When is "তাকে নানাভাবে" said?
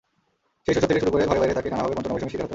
1.57-1.95